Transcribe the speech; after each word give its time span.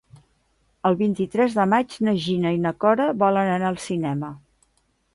El 0.89 0.97
vint-i-tres 1.01 1.59
de 1.59 1.67
maig 1.75 1.95
na 2.09 2.15
Gina 2.25 2.57
i 2.57 2.59
na 2.65 2.75
Cora 2.85 3.09
volen 3.27 3.55
anar 3.59 3.71
al 3.73 3.81
cinema. 3.89 4.37